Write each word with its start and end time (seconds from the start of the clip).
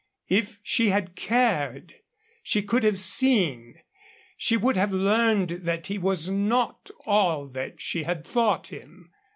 If 0.29 0.59
she 0.63 0.89
had 0.89 1.15
cared, 1.15 1.93
she 2.41 2.63
could 2.63 2.83
have 2.83 2.97
seen, 2.97 3.75
she 4.35 4.57
would 4.57 4.75
have 4.75 4.91
learned 4.91 5.51
that 5.61 5.85
he 5.93 5.99
was 5.99 6.27
not 6.27 6.89
all 7.05 7.45
that 7.49 7.79
she 7.79 8.01
had 8.01 8.25
thought 8.25 8.69
him. 8.69 9.11